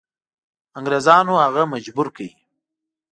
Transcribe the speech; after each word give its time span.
انګریزانو 0.77 1.33
هغه 1.45 1.63
مجبور 1.73 2.07
کړ. 2.15 2.21